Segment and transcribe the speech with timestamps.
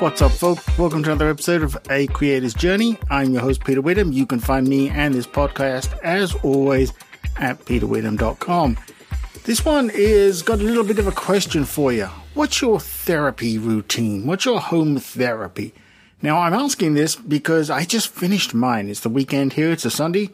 [0.00, 0.76] What's up, folks?
[0.76, 2.98] Welcome to another episode of A Creator's Journey.
[3.10, 4.12] I'm your host, Peter Whittam.
[4.12, 6.92] You can find me and this podcast, as always,
[7.36, 8.76] at peterwhittam.com.
[9.44, 12.06] This one is got a little bit of a question for you.
[12.34, 14.26] What's your therapy routine?
[14.26, 15.72] What's your home therapy?
[16.22, 18.88] Now, I'm asking this because I just finished mine.
[18.88, 20.30] It's the weekend here, it's a Sunday.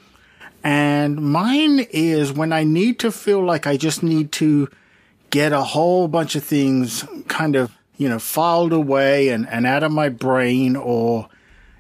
[0.65, 4.69] And mine is when I need to feel like I just need to
[5.31, 7.73] get a whole bunch of things kind of
[8.03, 11.29] you know, filed away and, and out of my brain or,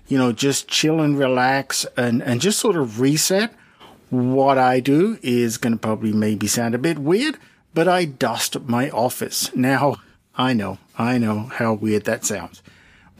[0.06, 3.52] you know, just chill and relax and, and just sort of reset.
[4.10, 7.38] What I do is going to probably maybe sound a bit weird,
[7.74, 9.52] but I dust my office.
[9.56, 9.96] Now,
[10.36, 12.62] I know, I know how weird that sounds.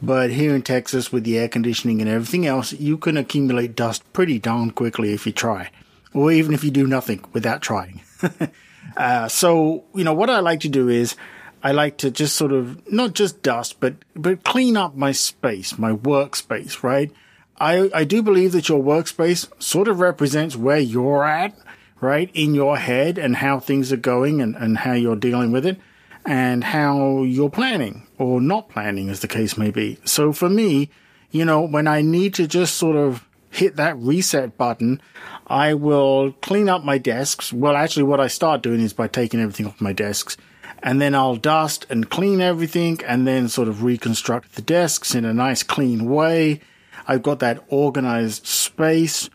[0.02, 4.02] But here in Texas, with the air conditioning and everything else, you can accumulate dust
[4.12, 5.70] pretty darn quickly if you try,
[6.12, 8.00] or even if you do nothing without trying.
[8.96, 11.14] uh, so, you know, what I like to do is
[11.62, 15.78] I like to just sort of not just dust, but but clean up my space,
[15.78, 17.12] my workspace, right?
[17.60, 21.56] I I do believe that your workspace sort of represents where you're at,
[22.00, 25.64] right, in your head and how things are going and, and how you're dealing with
[25.64, 25.78] it
[26.24, 29.98] and how you're planning or not planning as the case may be.
[30.04, 30.90] So for me,
[31.30, 35.00] you know, when I need to just sort of hit that reset button,
[35.46, 37.52] I will clean up my desks.
[37.52, 40.36] Well, actually what I start doing is by taking everything off my desks
[40.82, 45.24] and then I'll dust and clean everything and then sort of reconstruct the desks in
[45.24, 46.60] a nice clean way.
[47.06, 49.30] I've got that organized space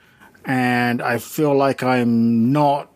[0.46, 2.92] and I feel like I'm not,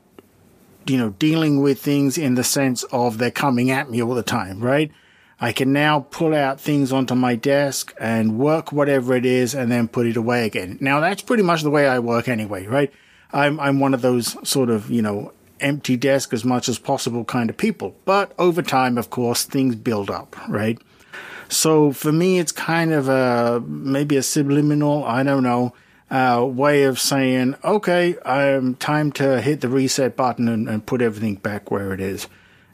[0.87, 4.23] you know, dealing with things in the sense of they're coming at me all the
[4.23, 4.91] time, right?
[5.39, 9.71] I can now pull out things onto my desk and work whatever it is and
[9.71, 10.77] then put it away again.
[10.79, 12.93] Now that's pretty much the way I work anyway, right?
[13.33, 17.25] I'm, I'm one of those sort of, you know, empty desk as much as possible
[17.25, 17.95] kind of people.
[18.05, 20.79] But over time, of course, things build up, right?
[21.49, 25.73] So for me, it's kind of a maybe a subliminal, I don't know,
[26.11, 31.01] uh, way of saying, okay, I'm time to hit the reset button and, and put
[31.01, 32.27] everything back where it is,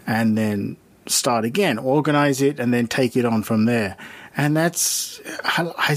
[0.06, 0.76] and then
[1.06, 3.96] start again, organize it, and then take it on from there.
[4.36, 5.22] And that's,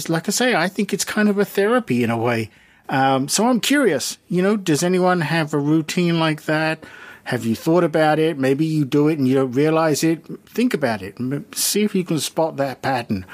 [0.09, 2.51] like I say, I think it's kind of a therapy in a way
[2.91, 6.83] um, so I'm curious, you know, does anyone have a routine like that?
[7.23, 8.37] Have you thought about it?
[8.37, 10.27] Maybe you do it and you don't realize it.
[10.47, 11.17] Think about it.
[11.55, 13.25] See if you can spot that pattern.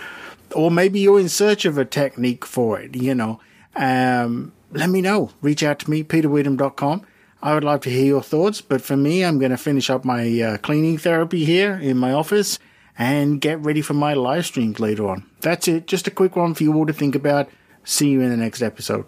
[0.55, 3.41] Or maybe you're in search of a technique for it, you know.
[3.77, 5.31] Um, let me know.
[5.43, 7.03] Reach out to me, peterwhittam.com.
[7.43, 10.05] I would love to hear your thoughts, but for me, I'm going to finish up
[10.05, 12.59] my uh, cleaning therapy here in my office
[12.99, 15.29] and get ready for my live streams later on.
[15.41, 15.87] That's it.
[15.87, 17.49] Just a quick one for you all to think about.
[17.85, 19.07] See you in the next episode.